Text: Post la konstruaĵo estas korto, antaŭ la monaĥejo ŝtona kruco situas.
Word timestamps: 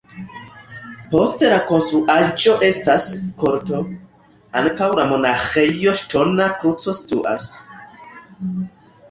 Post 1.09 1.43
la 1.51 1.59
konstruaĵo 1.71 2.53
estas 2.67 3.05
korto, 3.43 3.83
antaŭ 4.63 4.89
la 5.01 5.07
monaĥejo 5.13 5.95
ŝtona 6.01 6.49
kruco 6.65 6.97
situas. 7.03 7.49